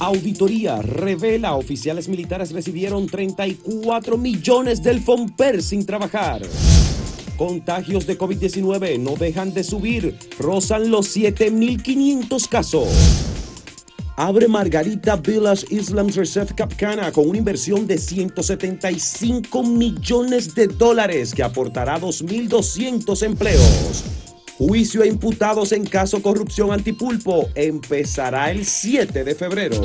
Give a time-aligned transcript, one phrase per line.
[0.00, 6.40] Auditoría revela oficiales militares recibieron 34 millones del FOMPER sin trabajar.
[7.36, 12.88] Contagios de COVID-19 no dejan de subir, rozan los 7.500 casos.
[14.16, 21.42] Abre Margarita Village Islam Reserve Capcana con una inversión de 175 millones de dólares que
[21.42, 24.04] aportará 2.200 empleos.
[24.60, 29.80] Juicio a imputados en caso corrupción antipulpo empezará el 7 de febrero.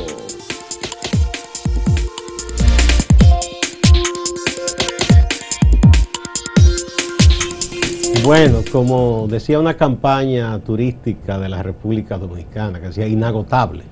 [8.25, 13.85] Bueno, como decía una campaña turística de la República Dominicana, que decía inagotable,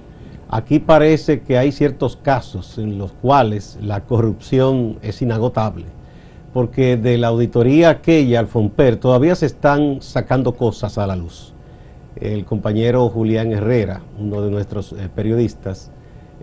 [0.50, 5.86] aquí parece que hay ciertos casos en los cuales la corrupción es inagotable,
[6.54, 11.54] porque de la auditoría aquella al FOMPER todavía se están sacando cosas a la luz.
[12.16, 15.92] El compañero Julián Herrera, uno de nuestros eh, periodistas,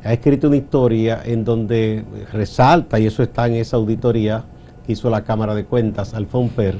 [0.02, 4.45] ha escrito una historia en donde resalta, y eso está en esa auditoría
[4.85, 6.79] que hizo la Cámara de Cuentas al FOMPER,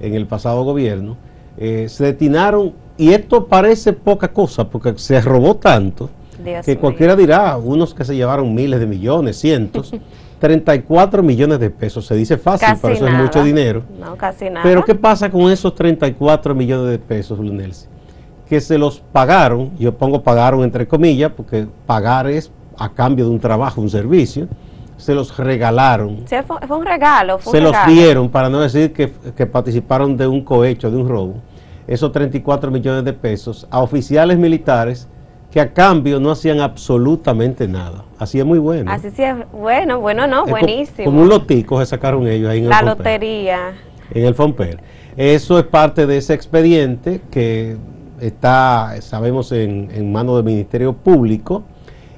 [0.00, 1.16] en el pasado gobierno,
[1.58, 6.08] eh, se destinaron, y esto parece poca cosa, porque se robó tanto,
[6.64, 9.92] que cualquiera dirá, unos que se llevaron miles de millones, cientos,
[10.42, 13.84] 34 millones de pesos, se dice fácil, pero eso es mucho dinero.
[14.00, 14.64] No, casi nada.
[14.64, 17.86] Pero ¿qué pasa con esos 34 millones de pesos, Lunelsi?
[18.48, 23.30] Que se los pagaron, yo pongo pagaron entre comillas, porque pagar es a cambio de
[23.30, 24.48] un trabajo, un servicio,
[24.96, 26.24] se los regalaron.
[26.26, 27.38] Sí, fue, un regalo.
[27.38, 31.34] se los dieron, para no decir que, participaron de un cohecho, de un robo,
[31.86, 35.06] esos 34 millones de pesos a oficiales militares
[35.52, 38.04] que a cambio no hacían absolutamente nada.
[38.18, 38.90] Así es muy bueno.
[38.90, 41.04] Así sí es bueno, bueno no, buenísimo.
[41.04, 43.74] Como un lotico se sacaron ellos ahí en La lotería.
[44.14, 44.80] En el Fomper.
[45.14, 47.76] Eso es parte de ese expediente que
[48.18, 51.64] está, sabemos, en, en manos del Ministerio Público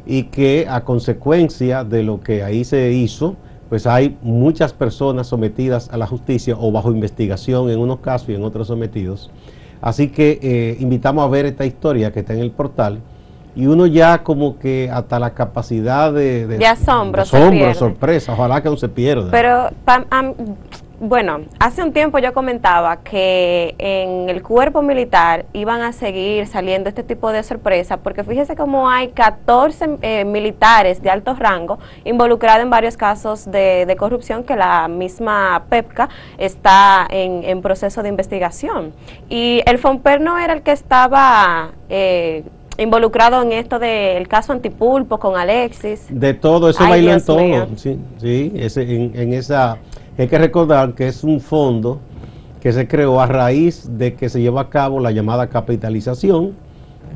[0.06, 3.34] y que a consecuencia de lo que ahí se hizo,
[3.68, 8.34] pues hay muchas personas sometidas a la justicia o bajo investigación en unos casos y
[8.36, 9.32] en otros sometidos.
[9.80, 13.00] Así que eh, invitamos a ver esta historia que está en el portal
[13.54, 18.68] y uno ya como que hasta la capacidad de, de, asombro, asombro sorpresa, ojalá que
[18.68, 19.30] no se pierda.
[19.30, 19.70] Pero
[21.00, 26.88] bueno, hace un tiempo yo comentaba que en el cuerpo militar iban a seguir saliendo
[26.88, 32.62] este tipo de sorpresas, porque fíjese cómo hay 14 eh, militares de alto rango involucrados
[32.62, 38.92] en varios casos de, corrupción que la misma PEPCA está en, proceso de investigación.
[39.28, 41.72] Y el FOMPER no era el que estaba...
[41.88, 42.44] Eh,
[42.78, 46.06] involucrado en esto del caso Antipulpo con Alexis.
[46.08, 47.68] De todo, eso bailó en todo.
[47.76, 49.78] Sí, sí en esa
[50.16, 52.00] hay que recordar que es un fondo
[52.60, 56.54] que se creó a raíz de que se llevó a cabo la llamada capitalización,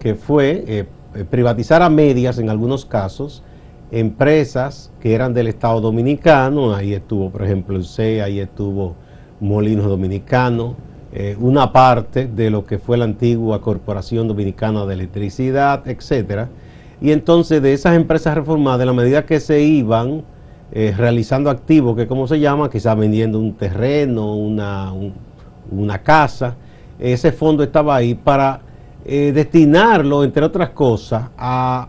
[0.00, 0.84] que fue eh,
[1.30, 3.42] privatizar a medias en algunos casos
[3.91, 8.94] empresas que eran del Estado Dominicano, ahí estuvo por ejemplo el CE, ahí estuvo
[9.41, 10.76] Molinos Dominicano,
[11.12, 16.48] eh, una parte de lo que fue la antigua Corporación Dominicana de Electricidad, etcétera.
[17.00, 20.22] Y entonces de esas empresas reformadas, de la medida que se iban
[20.70, 24.92] eh, realizando activos, que como se llama, quizás vendiendo un terreno, una,
[25.70, 26.56] una casa.
[26.98, 28.60] Ese fondo estaba ahí para
[29.06, 31.88] eh, destinarlo, entre otras cosas, a,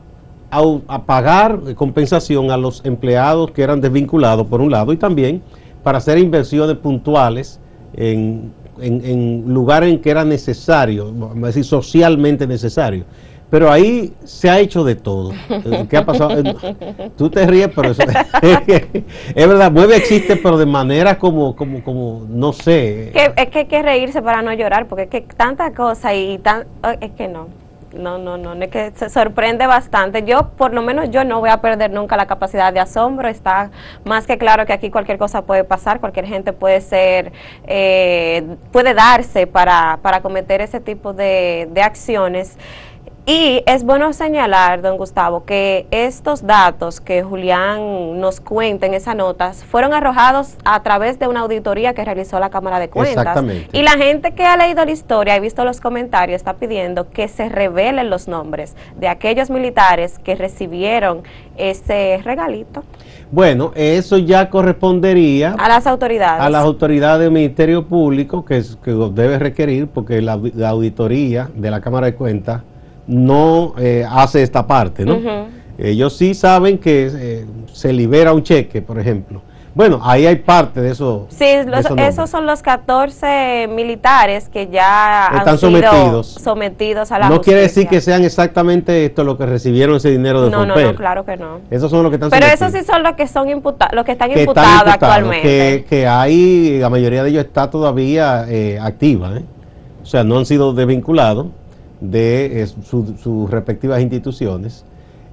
[0.49, 5.41] a, pagar compensación a los empleados que eran desvinculados, por un lado, y también
[5.83, 7.59] para hacer inversiones puntuales
[7.93, 13.05] en, en, en lugares en que era necesario, vamos a decir, socialmente necesario.
[13.49, 15.31] Pero ahí se ha hecho de todo.
[15.89, 16.35] ¿Qué ha pasado?
[17.17, 18.03] Tú te ríes, pero eso,
[19.35, 23.11] es verdad, mueve existe, pero de manera como, como, como, no sé.
[23.35, 26.65] es que hay que reírse para no llorar, porque es que tanta cosa y tan,
[26.83, 27.47] oh, es que no.
[27.93, 30.23] No, no, no, es que se sorprende bastante.
[30.23, 33.27] Yo, por lo menos, yo no voy a perder nunca la capacidad de asombro.
[33.27, 33.71] Está
[34.05, 37.31] más que claro que aquí cualquier cosa puede pasar, cualquier gente puede ser,
[37.65, 42.57] eh, puede darse para, para cometer ese tipo de, de acciones.
[43.25, 49.15] Y es bueno señalar, don Gustavo, que estos datos que Julián nos cuenta en esas
[49.15, 53.17] notas fueron arrojados a través de una auditoría que realizó la Cámara de Cuentas.
[53.17, 53.77] Exactamente.
[53.77, 57.27] Y la gente que ha leído la historia y visto los comentarios está pidiendo que
[57.27, 61.21] se revelen los nombres de aquellos militares que recibieron
[61.55, 62.83] ese regalito.
[63.31, 66.41] Bueno, eso ya correspondería a las autoridades.
[66.41, 71.79] A las autoridades del Ministerio Público que, que debe requerir porque la auditoría de la
[71.79, 72.63] Cámara de Cuentas
[73.09, 75.17] no eh, hace esta parte, ¿no?
[75.77, 79.41] Ellos sí saben que eh, se libera un cheque, por ejemplo.
[79.73, 81.27] Bueno, ahí hay parte de eso.
[81.29, 86.27] Sí, esos, son los 14 militares que ya están sometidos.
[86.27, 90.41] sometidos a la No quiere decir que sean exactamente esto lo que recibieron ese dinero
[90.41, 91.61] de No, no, no, claro que no.
[91.69, 94.11] Esos son los que están Pero esos sí son los que son imputados, los que
[94.11, 95.47] están imputados actualmente.
[95.47, 99.43] Que, que hay, la mayoría de ellos está todavía eh, activa, ¿eh?
[100.01, 101.47] o sea, no han sido desvinculados
[102.01, 104.85] de eh, sus respectivas instituciones.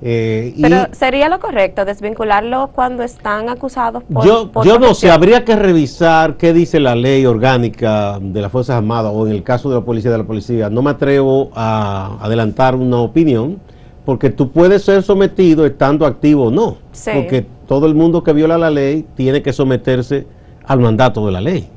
[0.02, 4.26] Eh, Pero sería lo correcto desvincularlo cuando están acusados por.
[4.26, 8.76] Yo, yo no sé, habría que revisar qué dice la ley orgánica de las Fuerzas
[8.76, 10.68] Armadas o en el caso de la policía de la policía.
[10.68, 13.58] No me atrevo a adelantar una opinión
[14.04, 16.76] porque tú puedes ser sometido estando activo o no.
[17.14, 20.26] Porque todo el mundo que viola la ley tiene que someterse
[20.64, 21.68] al mandato de la ley.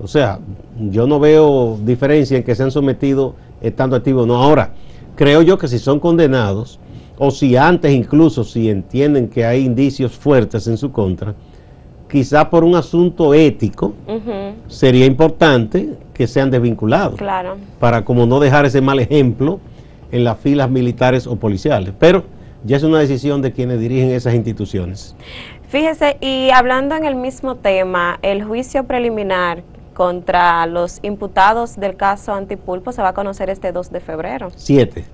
[0.00, 0.40] O sea,
[0.78, 4.36] yo no veo diferencia en que sean sometidos estando activos o no.
[4.36, 4.72] Ahora,
[5.16, 6.78] creo yo que si son condenados
[7.18, 11.34] o si antes incluso, si entienden que hay indicios fuertes en su contra,
[12.10, 13.94] quizá por un asunto ético,
[14.66, 17.16] sería importante que sean desvinculados.
[17.16, 17.56] Claro.
[17.78, 19.60] Para como no dejar ese mal ejemplo
[20.10, 21.94] en las filas militares o policiales.
[21.98, 22.24] Pero
[22.64, 25.16] ya es una decisión de quienes dirigen esas instituciones.
[25.68, 29.62] Fíjese, y hablando en el mismo tema, el juicio preliminar
[29.94, 34.50] contra los imputados del caso Antipulpo se va a conocer este 2 de febrero.
[34.54, 35.04] 7.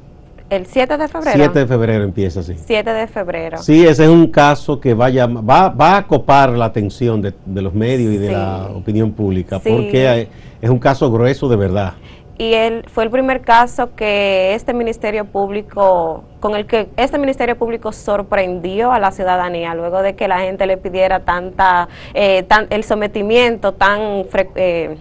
[0.50, 1.36] El 7 de febrero.
[1.36, 2.54] 7 de febrero empieza, sí.
[2.56, 3.58] 7 de febrero.
[3.58, 7.75] Sí, ese es un caso que vaya, va, va a copar la atención de, los
[7.75, 10.28] medios y de la opinión pública, porque
[10.62, 11.94] es un caso grueso de verdad.
[12.38, 17.58] Y él fue el primer caso que este Ministerio Público, con el que este Ministerio
[17.58, 22.69] Público sorprendió a la ciudadanía, luego de que la gente le pidiera tanta, eh, tan,
[22.70, 24.25] el sometimiento tan
[24.55, 24.96] eh,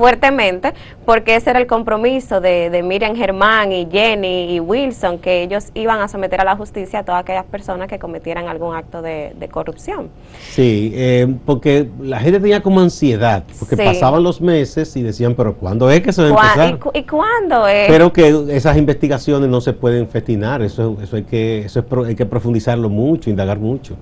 [0.00, 0.72] fuertemente
[1.04, 5.66] porque ese era el compromiso de, de, Miriam Germán y Jenny y Wilson, que ellos
[5.74, 9.34] iban a someter a la justicia a todas aquellas personas que cometieran algún acto de,
[9.50, 10.08] corrupción.
[10.52, 15.54] Sí, eh, porque la gente tenía como ansiedad, porque pasaban los meses y decían, pero
[15.54, 16.92] ¿cuándo es que se va a empezar?
[16.94, 17.88] ¿Y, cuándo es?
[17.88, 22.24] Pero que esas investigaciones no se pueden festinar, eso, eso, hay, que, eso hay que
[22.24, 23.96] profundizarlo mucho, indagar mucho.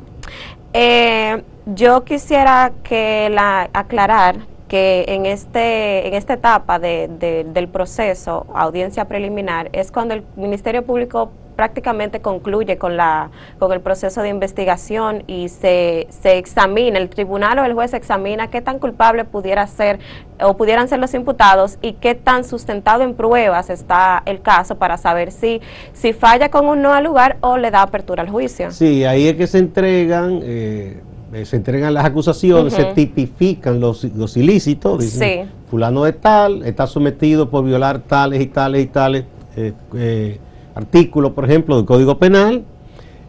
[0.73, 4.37] Eh, yo quisiera que la aclarar
[4.69, 11.31] que en, este, en esta etapa del proceso, audiencia preliminar, es cuando el Ministerio Público
[11.57, 17.59] prácticamente concluye con, la, con el proceso de investigación y se, se examina, el tribunal
[17.59, 19.99] o el juez examina qué tan culpable pudiera ser
[20.41, 24.99] o pudieran ser los imputados y qué tan sustentado en pruebas está el caso para
[24.99, 25.61] saber si,
[25.95, 28.71] si falla con un no al lugar o le da apertura al juicio.
[28.71, 30.41] Sí, ahí es que se entregan...
[30.45, 36.65] Eh eh, se entregan las acusaciones, se tipifican los, los ilícitos, dicen, fulano de tal,
[36.65, 40.39] está sometido por violar tales y tales y tales eh, eh,
[40.75, 42.65] artículos, por ejemplo, del Código Penal,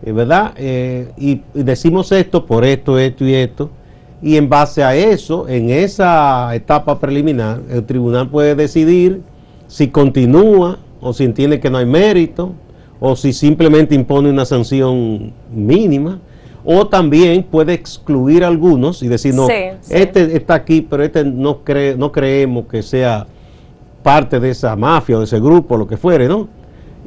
[0.01, 0.53] ¿verdad?
[1.17, 3.69] Y, decimos esto por esto, esto y esto,
[4.21, 9.23] y en base a eso, en esa etapa preliminar, el tribunal puede decidir
[9.67, 12.53] si continúa o si entiende que no hay mérito,
[13.01, 16.19] o si simplemente impone una sanción mínima
[16.71, 21.95] o también puede excluir algunos y decir, no, este está aquí, pero este no, cree,
[21.97, 23.25] no creemos que sea
[24.03, 26.47] parte de esa mafia o de ese grupo, lo que fuere, ¿no?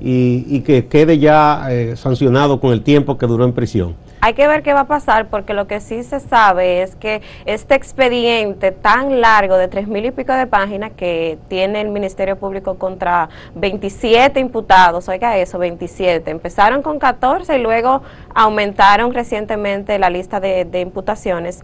[0.01, 3.95] Y, que quede ya eh, sancionado con el tiempo que duró en prisión.
[4.25, 7.23] Hay que ver qué va a pasar porque lo que sí se sabe es que
[7.45, 12.39] este expediente tan largo de tres mil y pico de páginas que tiene el Ministerio
[12.39, 20.09] Público contra 27 imputados, oiga eso, 27, empezaron con 14 y luego aumentaron recientemente la
[20.09, 21.59] lista de, imputaciones,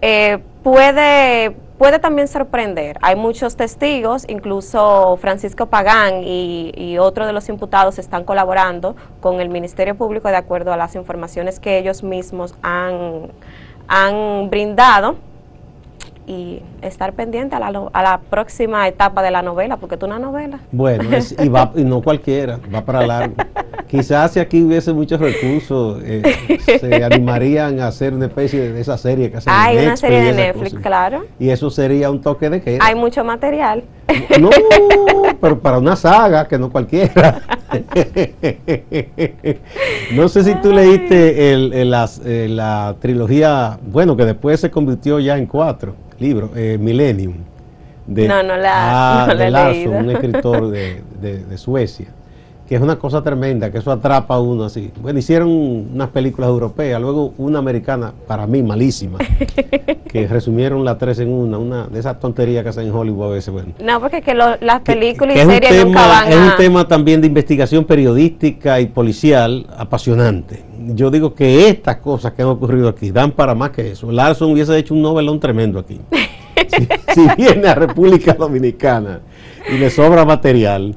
[0.00, 2.98] eh, puede puede también sorprender.
[3.00, 9.48] Hay muchos testigos, incluso Francisco Pagán y, otro de los imputados están colaborando con el
[9.48, 13.32] Ministerio Público de acuerdo a las informaciones que ellos mismos han,
[13.88, 15.16] han brindado
[16.30, 20.20] y estar pendiente a la, a la próxima etapa de la novela, porque es una
[20.20, 20.60] novela.
[20.70, 21.10] Bueno,
[21.42, 23.34] y, va, y no cualquiera, va para largo.
[23.88, 26.22] Quizás si aquí hubiese muchos recursos, eh,
[26.78, 30.32] se animarían a hacer una especie de esa serie que hacen Hay una serie de
[30.32, 31.24] Netflix, claro.
[31.40, 32.78] Y eso sería un toque de queda.
[32.80, 33.82] Hay mucho material.
[34.40, 34.50] No,
[35.40, 37.42] pero para una saga, que no cualquiera.
[40.12, 45.46] no sé si tú leíste el, la trilogía, bueno, que después se convirtió ya en
[45.46, 47.34] cuatro libros, eh, Millennium.
[48.06, 52.08] De, no, no la, ah, de un escritor de, de Suecia
[52.70, 54.92] que es una cosa tremenda, que eso atrapa a uno así.
[55.02, 59.18] Bueno, hicieron unas películas europeas, luego una americana, para mí malísima,
[60.08, 63.30] que resumieron las tres en una, una de esas tonterías que hacen en Hollywood a
[63.30, 63.52] veces.
[63.52, 63.72] Bueno.
[63.82, 67.84] No, porque que las películas y series nunca van Es un tema también de investigación
[67.84, 70.62] periodística y policial apasionante.
[70.94, 74.12] Yo digo que estas cosas que han ocurrido aquí dan para más que eso.
[74.12, 76.00] Larson hubiese hecho un novelón tremendo aquí.
[77.14, 79.22] si viene a República Dominicana
[79.68, 80.94] y le sobra material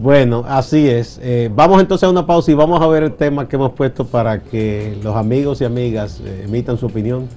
[0.00, 1.20] bueno, así es.
[1.22, 4.06] Eh, vamos entonces a una pausa y vamos a ver el tema que hemos puesto
[4.06, 7.28] para que los amigos y amigas eh, emitan su opinión.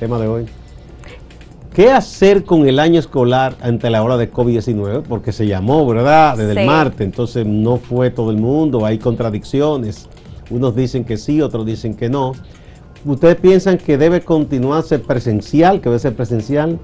[0.00, 0.46] Tema de hoy.
[1.74, 5.02] ¿Qué hacer con el año escolar ante la hora de COVID-19?
[5.02, 6.38] Porque se llamó, ¿verdad?
[6.38, 10.08] Desde el martes, entonces no fue todo el mundo, hay contradicciones.
[10.48, 12.32] Unos dicen que sí, otros dicen que no.
[13.04, 16.78] ¿Ustedes piensan que debe continuarse presencial, que debe ser presencial?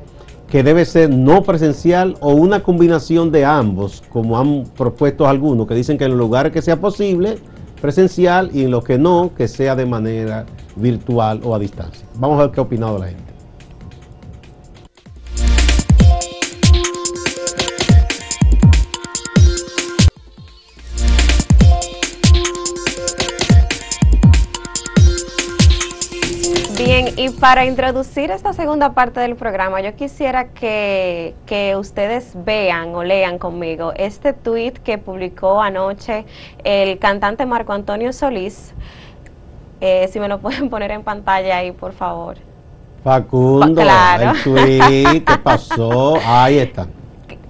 [0.54, 5.74] Que debe ser no presencial o una combinación de ambos, como han propuesto algunos, que
[5.74, 7.38] dicen que en los lugares que sea posible,
[7.82, 10.46] presencial y en los que no, que sea de manera
[10.76, 12.06] virtual o a distancia.
[12.20, 13.33] Vamos a ver qué ha opinado la gente.
[27.16, 31.34] Y para introducir esta segunda parte del programa, yo quisiera que,
[31.78, 36.24] ustedes vean o lean conmigo este tweet que publicó anoche
[36.64, 38.74] el cantante Marco Antonio Solís.
[39.80, 42.36] Eh, si me lo pueden poner en pantalla ahí, por favor.
[43.04, 44.30] Facundo, claro.
[44.30, 46.16] el tweet, ¿qué pasó?
[46.24, 46.86] Ahí está.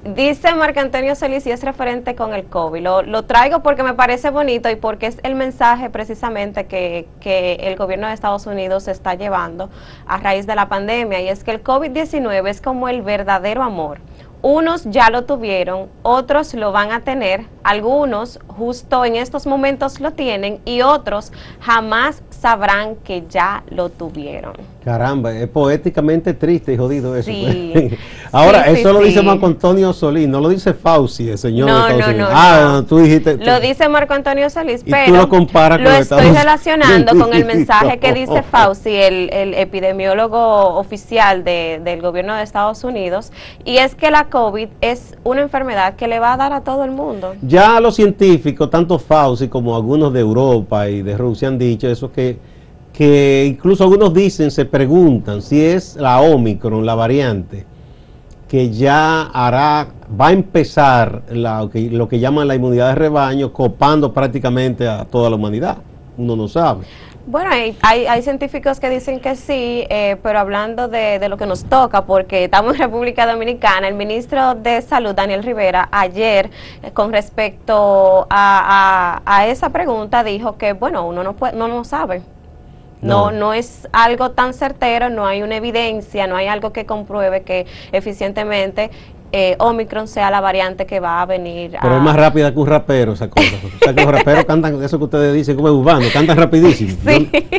[0.04, 2.82] Dice Marco Antonio Solís y es referente con el COVID.
[3.06, 7.76] Lo, traigo porque me parece bonito y porque es el mensaje precisamente que, que el
[7.76, 9.70] gobierno de Estados Unidos está llevando
[10.06, 11.23] a raíz de la pandemia.
[11.23, 13.99] Y es que el COVID-19 es como el verdadero amor.
[14.42, 20.11] Unos ya lo tuvieron, otros lo van a tener, algunos justo en estos momentos lo
[20.11, 24.74] tienen y otros jamás sabrán que ya lo tuvieron.
[24.85, 27.31] Caramba, es poéticamente triste y jodido eso.
[27.31, 27.95] Pues.
[28.33, 31.93] Ahora, eso lo dice Marco Antonio Solís, no lo dice Fauci, el señor no, de
[31.95, 33.38] Estados no, Ah, tú dijiste.
[33.38, 37.99] Lo dice Marco Antonio Solís, pero tú lo, comparas lo estoy relacionando con el mensaje
[37.99, 43.33] que dice Fauci, el, epidemiólogo oficial del gobierno de Estados Unidos,
[43.64, 46.85] y es que la COVID es una enfermedad que le va a dar a todo
[46.85, 47.35] el mundo.
[47.41, 52.12] Ya los científicos, tanto Fauci como algunos de Europa y de Rusia han dicho eso
[52.12, 52.37] que
[52.95, 57.67] que incluso algunos dicen, se preguntan si es la Omicron, la variante,
[58.49, 64.87] que ya hará, va a empezar lo que llaman la inmunidad de rebaño, copando prácticamente
[64.87, 65.79] a toda la humanidad.
[66.17, 66.85] Uno no sabe.
[67.27, 71.65] Bueno, hay, hay, científicos que dicen que sí, eh, pero hablando de, lo que nos
[71.65, 76.51] toca, porque estamos en República Dominicana, el ministro de Salud, Daniel Rivera, ayer,
[76.83, 81.83] eh, con respecto a, a, esa pregunta, dijo que, bueno, uno no, puede, no, no
[81.83, 82.23] sabe.
[83.04, 87.42] No, no es algo tan certero, no hay una evidencia, no hay algo que compruebe
[87.42, 88.90] que eficientemente
[89.37, 91.76] eh, Omicron sea la variante que va a venir.
[91.82, 93.56] Pero es más rápida que un rapero esa cosa.
[93.64, 96.96] o sea, que los raperos cantan eso que ustedes dicen como es urbano, cantan rapidísimo.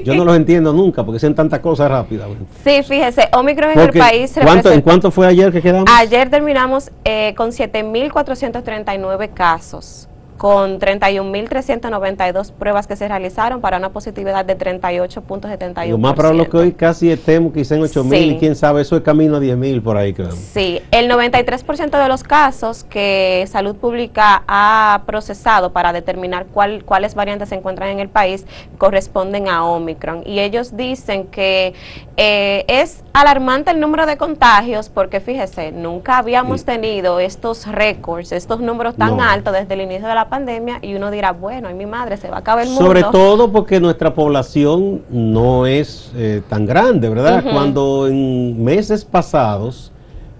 [0.01, 2.29] Yo, no los entiendo nunca porque hacen tantas cosas rápidas.
[2.63, 4.33] Sí, fíjese, Omicron en el país...
[4.41, 5.89] ¿cuánto, ¿En cuánto fue ayer que quedamos?
[5.93, 10.07] Ayer terminamos eh, con 7.439 casos
[10.38, 15.89] con 31.392 pruebas que se realizaron para una positividad de 38.71%.
[15.89, 19.01] Lo más probable que hoy casi estemos quizá en 8.000 y quién sabe, eso es
[19.01, 20.32] camino a 10.000 por ahí creo.
[20.32, 27.15] Sí, el 93% de los casos que Salud Pública ha procesado para determinar cuál, cuáles
[27.15, 28.46] variantes se encuentran en el país
[28.77, 31.74] corresponden a Omicron y ellos dicen que
[32.18, 38.60] eh, es alarmante el número de contagios porque fíjese, nunca habíamos tenido estos récords, estos
[38.60, 41.86] números tan altos desde el inicio de la pandemia y uno dirá, bueno, ay mi
[41.86, 42.86] madre, se va a acabar el mundo.
[42.86, 47.44] Sobre todo porque nuestra población no es eh, tan grande, ¿verdad?
[47.44, 49.91] Cuando en meses pasados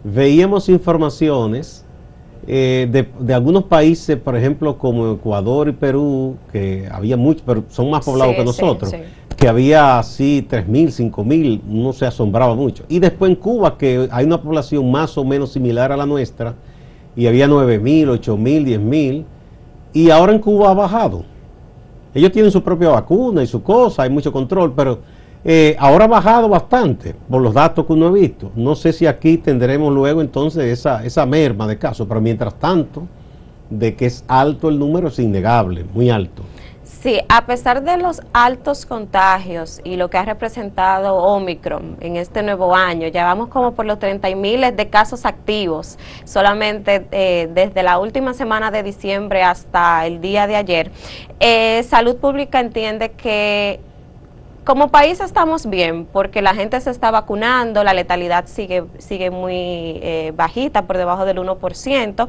[0.04, 1.86] veíamos informaciones
[2.48, 7.64] eh, de, de, algunos países, por ejemplo, como Ecuador y Perú, que había muchos, pero
[7.70, 8.94] son más poblados que nosotros,
[9.36, 12.84] que había así 3.000, 5.000, uno se asombraba mucho.
[12.88, 16.54] Y después en Cuba, que hay una población más o menos similar a la nuestra,
[17.16, 19.26] y había 9.000, 8.000, 10.000,
[19.96, 21.24] y ahora en Cuba ha bajado.
[22.14, 25.00] Ellos tienen su propia vacuna y su cosa, hay mucho control, pero
[25.44, 28.52] eh, ahora ha bajado bastante por los datos que uno ha visto.
[28.56, 33.04] No sé si aquí tendremos luego entonces esa, esa merma de casos, pero mientras tanto,
[33.70, 36.44] de que es alto el número es innegable, muy alto.
[37.06, 42.42] Sí, a pesar de los altos contagios y lo que ha representado Omicron en este
[42.42, 47.84] nuevo año, ya vamos como por los 30 miles de casos activos solamente eh, desde
[47.84, 50.90] la última semana de diciembre hasta el día de ayer.
[51.40, 53.80] Eh, Salud Pública entiende que
[54.64, 59.54] como país estamos bien porque la gente se está vacunando, la letalidad sigue, sigue muy
[60.02, 62.28] eh, bajita, por debajo del 1%,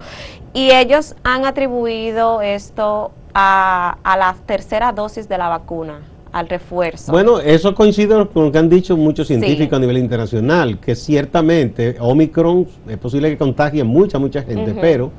[0.52, 6.00] y ellos han atribuido esto a, la tercera dosis de la vacuna
[6.32, 7.12] al refuerzo.
[7.12, 11.96] Bueno, eso coincide con lo que han dicho muchos científicos a nivel internacional, que ciertamente
[12.00, 15.12] Omicron es posible que contagie mucha, mucha gente, pero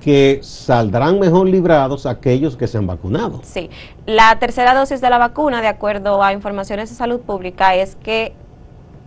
[0.00, 3.40] que saldrán mejor librados aquellos que se han vacunado.
[3.42, 3.70] Sí,
[4.04, 8.34] la tercera dosis de la vacuna, de acuerdo a informaciones de salud pública, es que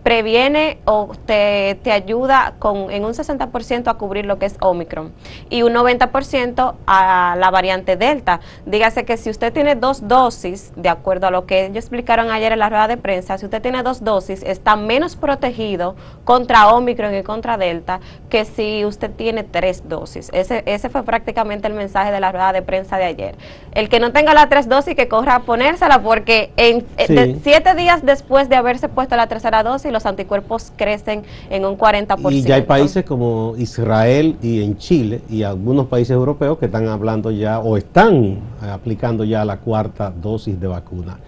[0.08, 5.12] previene o te, te ayuda con, en un 60% a cubrir lo que es Omicron
[5.50, 8.40] y un 90% a la variante Delta.
[8.64, 12.52] Dígase que si usted tiene dos dosis, de acuerdo a lo que ellos explicaron ayer
[12.52, 17.14] en la rueda de prensa, si usted tiene dos dosis, está menos protegido contra Omicron
[17.14, 18.00] y contra Delta
[18.30, 20.30] que si usted tiene tres dosis.
[20.32, 23.34] Ese, ese fue prácticamente el mensaje de la rueda de prensa de ayer.
[23.72, 27.74] El que no tenga la tres dosis, que corra a ponérsela porque en eh, siete
[27.74, 32.32] días después de haberse puesto la tercera dosis, los anticuerpos crecen en un 40%.
[32.32, 36.86] Y ya hay países como Israel y en Chile y algunos países europeos que están
[36.86, 41.18] hablando ya o están aplicando ya la cuarta dosis de vacuna.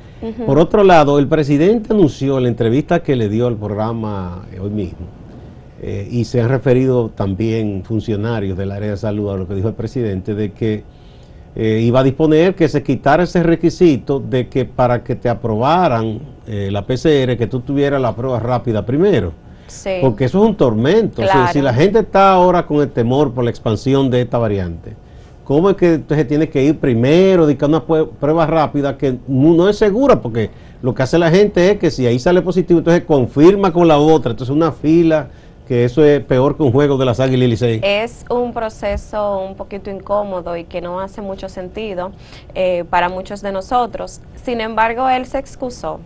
[0.44, 4.68] Por otro lado, el presidente anunció en la entrevista que le dio al programa hoy
[4.68, 5.06] mismo,
[5.80, 9.68] eh, y se han referido también funcionarios del área de salud a lo que dijo
[9.68, 10.84] el presidente, de que
[11.56, 16.20] eh, iba a disponer que se quitara ese requisito de que para que te aprobaran
[16.52, 19.32] eh, la PCR, que tú tuvieras la prueba rápida primero.
[20.00, 21.22] Porque eso es un tormento.
[21.52, 24.94] si la gente está ahora con el temor por la expansión de esta variante,
[25.44, 29.78] ¿cómo es que entonces tiene que ir primero, dedicar una prueba rápida que no es
[29.78, 30.20] segura?
[30.20, 30.50] Porque
[30.82, 33.98] lo que hace la gente es que si ahí sale positivo, entonces confirma con la
[33.98, 34.32] otra.
[34.32, 35.28] Entonces una fila
[35.68, 37.80] que eso es peor que un juego de las Águilas Licey.
[37.84, 42.10] Es un proceso un poquito incómodo y que no hace mucho sentido
[42.56, 44.20] eh, para muchos de nosotros.
[44.42, 46.00] Sin embargo, él se excusó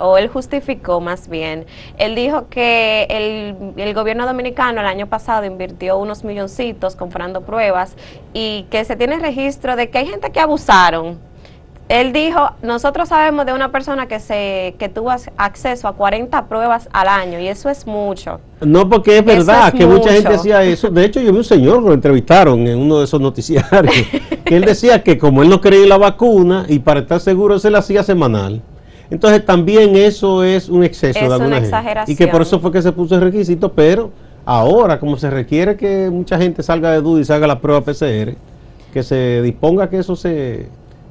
[0.00, 1.66] o él justificó más bien,
[1.98, 7.94] él dijo que el, el, gobierno dominicano el año pasado invirtió unos milloncitos comprando pruebas
[8.32, 11.30] y que se tiene registro de que hay gente que abusaron
[11.90, 16.88] él dijo, nosotros sabemos de una persona que se que tuvo acceso a 40 pruebas
[16.92, 18.38] al año y eso es mucho.
[18.60, 20.88] No, porque es verdad que mucha gente decía eso.
[20.88, 23.92] De hecho, yo vi un señor que lo entrevistaron en uno de esos noticiarios,
[24.44, 27.70] que él decía que como él no creía la vacuna y para estar seguro se
[27.70, 28.62] la hacía semanal.
[29.10, 32.12] Entonces también eso es un exceso es de alguna una exageración.
[32.12, 34.10] Y que por eso fue que se puso el requisito, pero
[34.44, 37.80] ahora como se requiere que mucha gente salga de duda y se haga la prueba
[37.80, 38.34] PCR,
[38.92, 40.68] que se disponga que eso se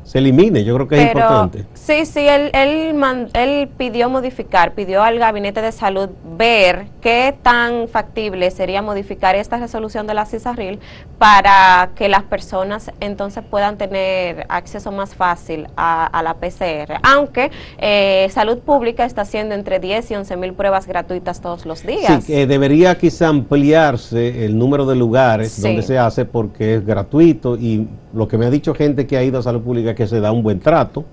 [0.09, 1.65] se elimine, yo creo que es importante.
[1.75, 2.99] Sí, sí, él, él,
[3.33, 9.57] él pidió modificar, pidió al Gabinete de Salud ver qué tan factible sería modificar esta
[9.57, 10.79] resolución de la CISARRIL
[11.19, 16.97] para que las personas entonces puedan tener acceso más fácil a, la PCR.
[17.03, 21.85] Aunque eh, Salud Pública está haciendo entre 10 y 11 mil pruebas gratuitas todos los
[21.85, 22.23] días.
[22.23, 27.87] Sí, debería quizá ampliarse el número de lugares donde se hace porque es gratuito y
[28.11, 30.31] lo que me ha dicho gente que ha ido a Salud Pública que se da
[30.31, 31.03] un buen trato,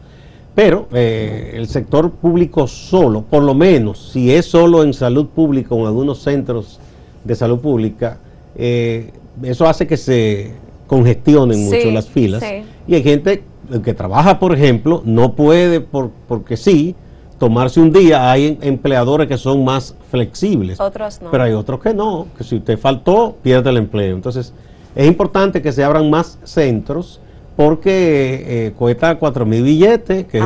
[0.54, 5.74] pero eh, el sector público solo, por lo menos si es solo en salud pública
[5.74, 6.78] o en algunos centros
[7.24, 8.18] de salud pública,
[8.54, 9.10] eh,
[9.42, 10.52] eso hace que se
[10.86, 12.44] congestionen mucho las filas.
[12.86, 13.42] Y hay gente
[13.82, 16.94] que trabaja, por ejemplo, no puede, por, porque sí,
[17.40, 18.30] tomarse un día.
[18.30, 20.78] Hay empleadores que son más flexibles.
[20.78, 21.32] Otros no.
[21.32, 24.14] Pero hay otros que no, que si usted faltó, pierde el empleo.
[24.14, 24.52] Entonces,
[24.94, 27.20] es importante que se abran más centros
[27.56, 30.38] porque eh, cuesta 4 mil billetes, que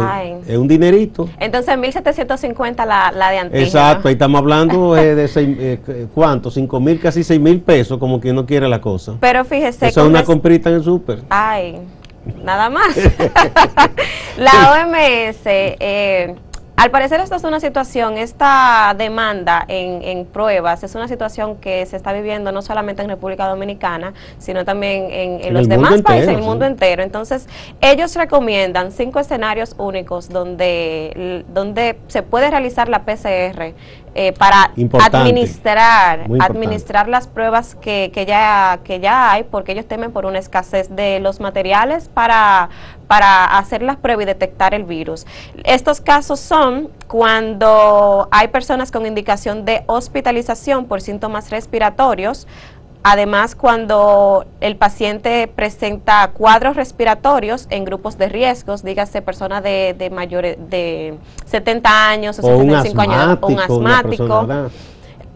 [0.46, 1.28] es, un dinerito.
[1.40, 3.62] Entonces, 1.750 la, la de antes.
[3.62, 6.52] Exacto, ahí estamos hablando eh, de seis, eh, ¿cuánto?
[6.52, 9.14] 5 mil, casi 6 mil pesos, como quien no quiere la cosa.
[9.20, 9.88] Pero fíjese.
[9.88, 11.22] Eso es una comprita en el súper.
[11.28, 11.80] Ay,
[12.44, 12.96] nada más.
[14.38, 16.49] la OMS...
[16.80, 21.94] Al parecer esta es una situación, esta demanda en, pruebas es una situación que se
[21.94, 26.42] está viviendo no solamente en República Dominicana, sino también en, los demás países, en el
[26.42, 27.02] mundo entero.
[27.02, 27.46] Entonces,
[27.82, 33.74] ellos recomiendan cinco escenarios únicos donde, donde se puede realizar la PCR
[34.14, 34.72] eh, para
[35.04, 40.38] administrar administrar las pruebas que, que, ya que ya hay porque ellos temen por una
[40.38, 42.70] escasez de los materiales para
[43.06, 45.26] para hacer las pruebas y detectar el virus.
[45.64, 52.46] Estos casos son cuando hay personas con indicación de hospitalización por síntomas respiratorios,
[53.02, 60.10] Además, cuando el paciente presenta cuadros respiratorios en grupos de riesgos, dígase personas de, de
[60.10, 61.14] mayores de
[61.46, 64.46] 70 años o, 75 años, un asmático,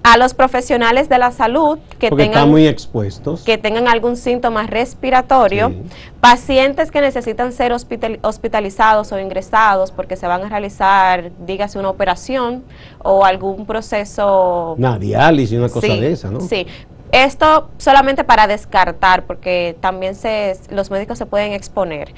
[0.05, 3.43] a los profesionales de la salud que tengan muy expuestos.
[3.43, 5.73] que tengan algún síntoma respiratorio,
[6.21, 12.63] pacientes que necesitan ser hospitalizados o ingresados porque se van a realizar, dígase una operación
[13.03, 16.41] o algún proceso una diálisis, una cosa de esa, ¿no?
[16.41, 16.67] Sí,
[17.15, 22.13] esto solamente para descartar, porque también se, los médicos se pueden exponer.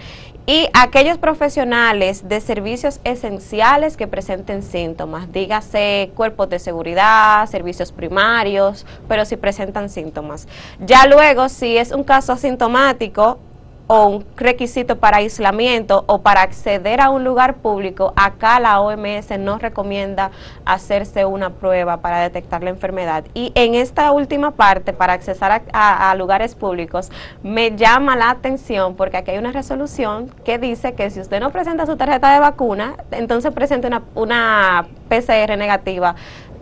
[0.49, 8.87] Y aquellos profesionales de servicios esenciales que presenten síntomas, dígase cuerpos de seguridad, servicios primarios,
[9.09, 10.47] pero si presentan síntomas.
[10.79, 13.39] Ya luego, si es un caso asintomático,
[13.87, 19.39] o un requisito para aislamiento o para acceder a un lugar público, acá la OMS
[19.39, 20.31] no recomienda
[20.65, 23.25] hacerse una prueba para detectar la enfermedad.
[23.35, 27.11] Y en esta última parte, para accesar a, lugares públicos,
[27.43, 31.51] me llama la atención porque aquí hay una resolución que dice que si usted no
[31.51, 36.17] presenta su tarjeta de vacuna, entonces presente una, una PCR negativa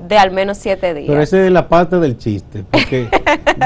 [0.06, 1.08] de al menos siete días.
[1.08, 3.08] Pero esa es la parte del chiste, porque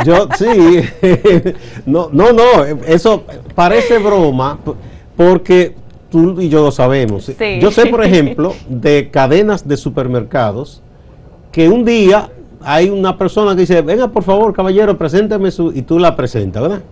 [0.05, 0.81] yo sí,
[1.87, 3.25] no, no, no, eso
[3.55, 4.59] parece broma,
[5.17, 5.75] porque
[6.11, 7.31] tú y yo lo sabemos.
[7.61, 10.83] Yo sé, por ejemplo, de cadenas de supermercados
[11.53, 12.31] que un día
[12.63, 16.63] hay una persona que dice, venga por favor, caballero, preséntame su, y tú la presentas,
[16.63, 16.83] ¿verdad?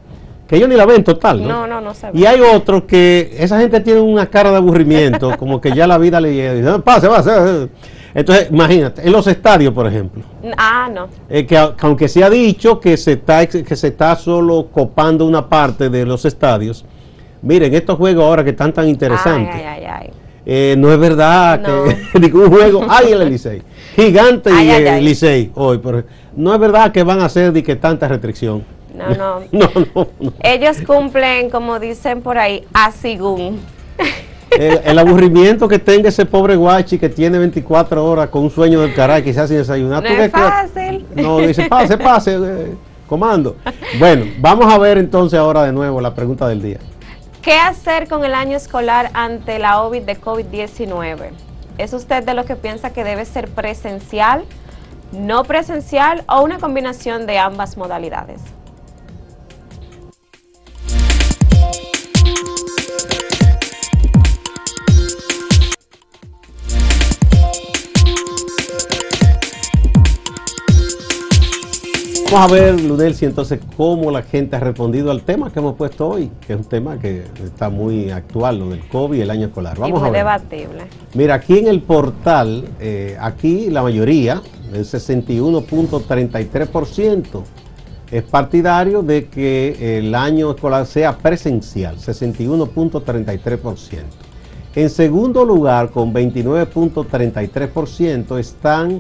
[0.47, 1.67] Que ellos ni la ven total, ¿no?
[1.67, 5.61] No, no, no Y hay otros que esa gente tiene una cara de aburrimiento, como
[5.61, 6.55] que ya la vida le llega.
[6.55, 7.69] Dice, pase, pase.
[8.17, 10.23] Entonces, imagínate, en los estadios, por ejemplo.
[10.57, 11.07] Ah, no.
[11.29, 15.47] Eh, que, aunque se ha dicho que se, está, que se está solo copando una
[15.47, 16.87] parte de los estadios,
[17.43, 19.55] miren, estos juegos ahora que están tan interesantes.
[19.55, 20.11] Ay, ay, ay,
[20.47, 21.61] eh, no es verdad
[22.13, 23.61] que ningún juego hay en el Licey.
[23.95, 25.77] Gigante y el Licey hoy.
[25.77, 28.65] Pero no es verdad que van a hacer de que tanta restricción.
[28.95, 29.41] No, no.
[29.53, 30.33] no, no, no.
[30.43, 33.61] Ellos cumplen, como dicen por ahí, a según
[34.57, 38.95] el, aburrimiento que tenga ese pobre guachi que tiene 24 horas con un sueño del
[38.95, 40.03] caray, quizás sin desayunar.
[40.03, 41.07] No es fácil.
[41.15, 42.75] no, dice, pase, pase, eh,
[43.07, 43.57] comando.
[43.99, 46.79] Bueno, vamos a ver entonces ahora de nuevo la pregunta del día.
[47.43, 51.31] ¿Qué hacer con el año escolar ante la OVID de COVID-19?
[51.79, 54.45] ¿Es usted de los que piensa que debe ser presencial,
[55.13, 58.41] no presencial o una combinación de ambas modalidades?
[72.33, 76.09] Vamos a ver, Lunelsi, entonces, cómo la gente ha respondido al tema que hemos puesto
[76.09, 79.47] hoy, que es un tema que está muy actual, lo del COVID y el año
[79.47, 79.79] escolar.
[79.79, 80.25] Vamos a ver.
[80.25, 80.89] debatible.
[81.15, 87.45] Mira, aquí en el portal, eh, aquí la mayoría, el 61.33%,
[88.11, 94.01] es partidario de que el año escolar sea presencial, 61.33%.
[94.75, 98.99] En segundo lugar, con 29.33%, están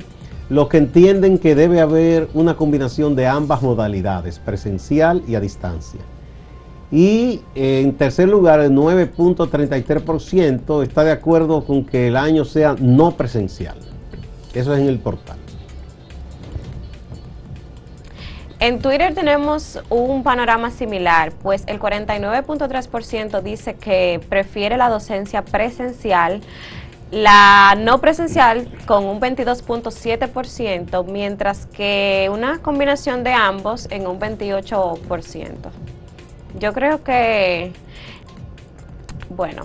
[0.48, 6.00] los que entienden que debe haber una combinación de ambas modalidades, presencial y a distancia.
[6.92, 13.16] Y en tercer lugar, el 9.33% está de acuerdo con que el año sea no
[13.16, 13.76] presencial.
[14.54, 15.38] Eso es en el portal.
[18.58, 26.40] En Twitter tenemos un panorama similar, pues el 49.3% dice que prefiere la docencia presencial
[27.10, 35.50] la no presencial con un 22.7%, mientras que una combinación de ambos en un 28%.
[36.58, 37.72] Yo creo que,
[39.30, 39.64] bueno.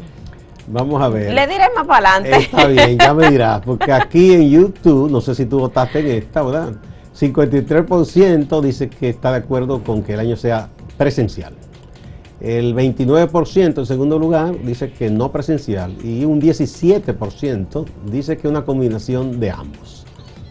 [0.68, 1.34] Vamos a ver.
[1.34, 2.46] Le diré más para adelante.
[2.46, 6.08] Está bien, ya me dirás, porque aquí en YouTube, no sé si tú votaste en
[6.08, 6.74] esta, ¿verdad?
[7.18, 11.54] 53% dice que está de acuerdo con que el año sea presencial.
[12.42, 18.66] El 29% en segundo lugar dice que no presencial y un 17% dice que una
[18.66, 20.01] combinación de ambos.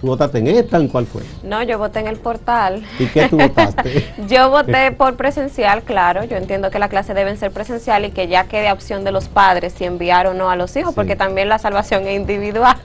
[0.00, 0.78] ¿Tú votaste en esta?
[0.78, 1.22] ¿En cuál fue?
[1.42, 2.82] No, yo voté en el portal.
[2.98, 4.06] ¿Y qué tú votaste?
[4.28, 6.24] yo voté por presencial, claro.
[6.24, 9.28] Yo entiendo que las clases deben ser presencial y que ya quede opción de los
[9.28, 12.76] padres si enviar o no a los hijos, porque también la salvación es individual.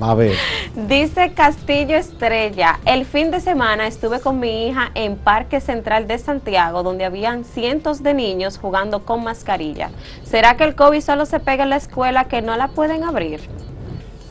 [0.00, 0.34] a ver.
[0.88, 6.16] Dice Castillo Estrella, el fin de semana estuve con mi hija en Parque Central de
[6.16, 9.90] Santiago, donde habían cientos de niños jugando con mascarilla.
[10.24, 13.40] ¿Será que el COVID solo se pega en la escuela que no la pueden abrir?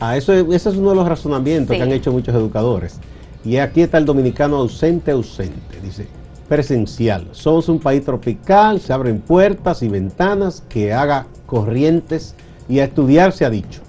[0.02, 3.00] Ah, eso, ese es uno de los razonamientos que han hecho muchos educadores.
[3.46, 5.80] Y aquí está el dominicano ausente, ausente.
[5.80, 6.08] Dice,
[6.50, 7.28] presencial.
[7.34, 12.36] Somos un país tropical, se abren puertas y ventanas que haga corrientes
[12.68, 13.82] y a estudiar se ha dicho.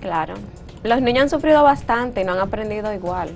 [0.00, 0.34] Claro.
[0.84, 3.30] Los niños han sufrido bastante y no han aprendido igual.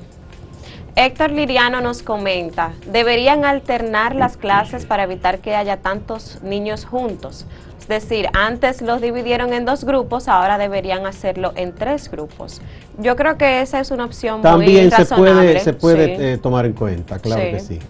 [0.94, 7.46] Héctor Liriano nos comenta, deberían alternar las clases para evitar que haya tantos niños juntos.
[7.82, 12.60] Es decir, antes los dividieron en dos grupos, ahora deberían hacerlo en tres grupos.
[12.98, 15.32] Yo creo que esa es una opción También muy razonable.
[15.32, 17.80] También se puede, se puede eh, tomar en cuenta, claro que sí.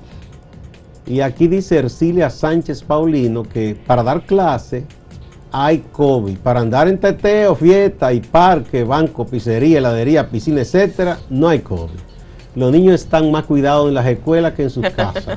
[1.04, 4.86] Y aquí dice Ercilia Sánchez Paulino que para dar clase
[5.50, 6.38] hay COVID.
[6.38, 12.11] Para andar en teteo, fiesta y parque, banco, pizzería, heladería, piscina, etcétera, no hay COVID
[12.54, 15.26] los niños están más cuidados en las escuelas que en sus casas.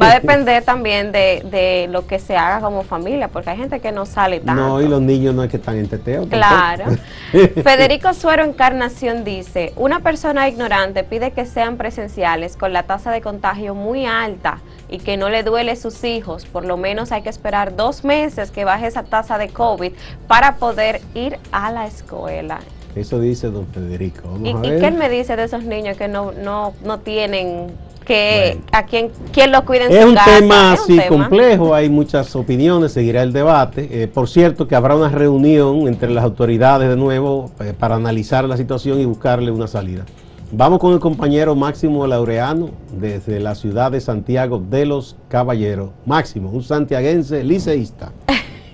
[0.00, 3.92] Va a depender también de, lo que se haga como familia, porque hay gente que
[3.92, 4.62] no sale tanto.
[4.62, 6.26] No, y los niños no es que están en teteo.
[6.28, 6.84] Claro.
[7.32, 13.20] Federico Suero Encarnación dice, una persona ignorante pide que sean presenciales con la tasa de
[13.20, 16.46] contagio muy alta y que no le duele a sus hijos.
[16.46, 19.92] Por lo menos hay que esperar dos meses que baje esa tasa de COVID
[20.26, 22.60] para poder ir a la escuela.
[22.94, 24.38] Eso dice don Federico.
[24.42, 27.72] ¿Y, qué él me dice de esos niños que no, no, no tienen
[28.04, 32.92] que a quien, quien los cuide en es un Tema así complejo, hay muchas opiniones,
[32.92, 33.88] seguirá el debate.
[33.90, 38.44] Eh, por cierto, que habrá una reunión entre las autoridades de nuevo eh, para analizar
[38.44, 40.04] la situación y buscarle una salida.
[40.52, 45.90] Vamos con el compañero Máximo Laureano desde la ciudad de Santiago de los Caballeros.
[46.06, 48.12] Máximo, un santiaguense liceísta.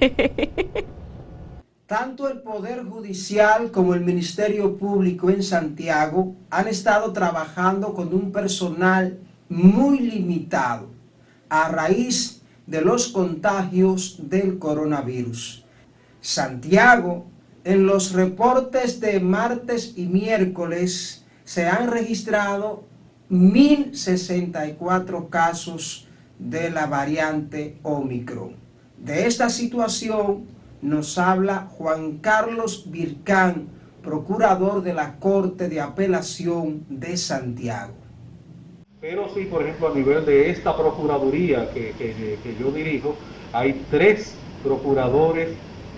[1.90, 8.31] Tanto el Poder Judicial como el Ministerio Público en Santiago han estado trabajando con un
[8.31, 10.87] personal muy limitado
[11.48, 15.64] a raíz de los contagios del coronavirus.
[16.20, 17.26] Santiago,
[17.64, 22.85] en los reportes de martes y miércoles, se han registrado
[23.33, 26.07] 1.064 casos
[26.38, 28.55] de la variante Omicron.
[28.96, 33.68] De esta situación, nos habla Juan Carlos Vircán,
[34.02, 37.94] procurador de la Corte de Apelación de Santiago.
[39.00, 41.94] Pero sí, por ejemplo, a nivel de esta Procuraduría que,
[42.58, 43.16] yo dirijo,
[43.52, 45.48] hay tres procuradores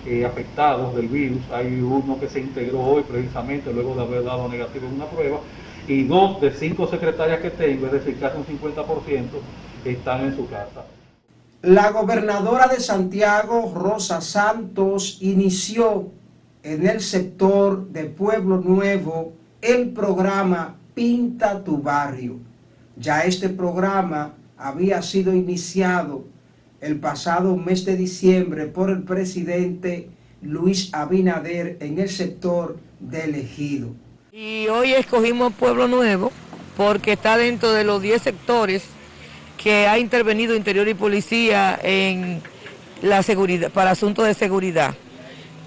[0.05, 1.41] eh, afectados del virus.
[1.51, 5.39] Hay uno que se integró hoy precisamente luego de haber dado negativo en una prueba
[5.87, 8.85] y dos de cinco secretarias que tengo, es decir, casi un 50%,
[9.83, 10.85] están en su casa.
[11.63, 16.11] La gobernadora de Santiago, Rosa Santos, inició
[16.61, 22.35] en el sector de Pueblo Nuevo el programa Pinta tu barrio.
[22.97, 26.25] Ya este programa había sido iniciado
[26.81, 30.09] el pasado mes de diciembre por el presidente
[30.41, 33.87] Luis Abinader en el sector de Ejido.
[34.33, 36.29] Y hoy escogimos Pueblo Nuevo
[36.75, 38.83] porque está dentro de los 10 sectores
[39.63, 42.41] que ha intervenido Interior y Policía en
[43.01, 44.93] la seguridad, para asuntos de seguridad.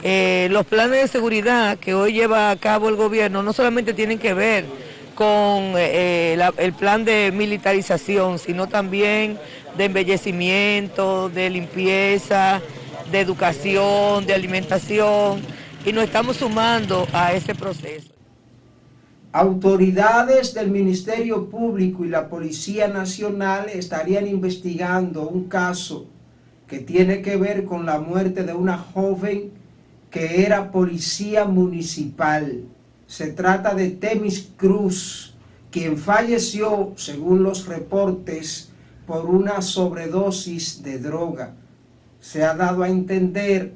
[0.02, 4.18] Eh, los planes de seguridad que hoy lleva a cabo el gobierno no solamente tienen
[4.18, 4.66] que ver
[5.14, 9.38] con eh, el plan de militarización, sino también
[9.78, 12.60] de embellecimiento, de limpieza,
[13.10, 15.40] de educación, de alimentación,
[15.86, 18.15] y nos estamos sumando a ese proceso.
[19.38, 26.06] Autoridades del Ministerio Público y la Policía Nacional estarían investigando un caso
[26.66, 29.50] que tiene que ver con la muerte de una joven
[30.10, 32.62] que era policía municipal.
[33.06, 35.34] Se trata de Temis Cruz,
[35.70, 38.70] quien falleció, según los reportes,
[39.06, 41.52] por una sobredosis de droga.
[42.20, 43.74] Se ha dado a entender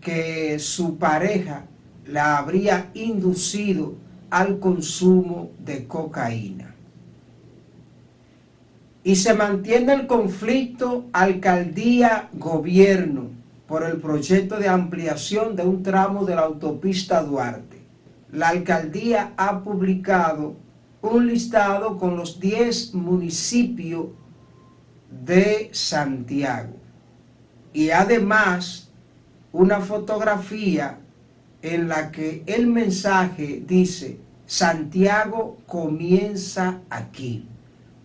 [0.00, 1.64] que su pareja
[2.06, 6.74] la habría inducido al consumo de cocaína.
[9.04, 13.28] Y se mantiene el conflicto alcaldía-gobierno
[13.66, 17.78] por el proyecto de ampliación de un tramo de la autopista Duarte.
[18.32, 20.56] La alcaldía ha publicado
[21.00, 24.06] un listado con los 10 municipios
[25.24, 26.74] de Santiago
[27.72, 28.90] y además
[29.52, 30.98] una fotografía
[31.62, 37.44] en la que el mensaje dice, Santiago comienza aquí,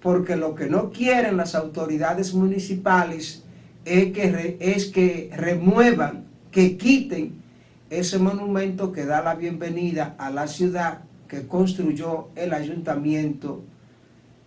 [0.01, 3.43] porque lo que no quieren las autoridades municipales
[3.85, 7.41] es que, es que remuevan, que quiten
[7.89, 13.63] ese monumento que da la bienvenida a la ciudad que construyó el ayuntamiento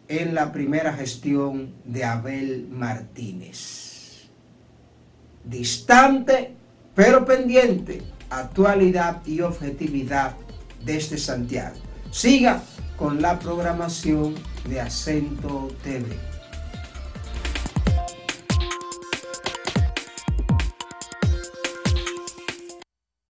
[0.09, 4.29] en la primera gestión de Abel Martínez.
[5.45, 6.53] Distante,
[6.95, 10.35] pero pendiente actualidad y objetividad
[10.85, 11.77] desde Santiago.
[12.11, 12.62] Siga
[12.97, 14.35] con la programación
[14.69, 16.36] de Acento TV.